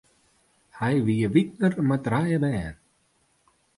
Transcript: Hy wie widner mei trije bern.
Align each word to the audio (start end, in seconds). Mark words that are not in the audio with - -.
Hy 0.77 0.93
wie 1.05 1.27
widner 1.33 1.73
mei 1.87 2.03
trije 2.05 2.37
bern. 2.43 2.75